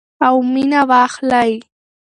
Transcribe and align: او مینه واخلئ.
او 0.27 0.35
مینه 0.53 0.81
واخلئ. 0.89 1.51